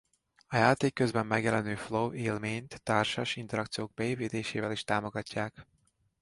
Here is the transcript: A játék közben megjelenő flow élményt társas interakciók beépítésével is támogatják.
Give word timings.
A 0.47 0.55
játék 0.55 0.93
közben 0.93 1.25
megjelenő 1.25 1.75
flow 1.75 2.13
élményt 2.13 2.83
társas 2.83 3.35
interakciók 3.35 3.93
beépítésével 3.93 4.71
is 4.71 4.83
támogatják. 4.83 5.67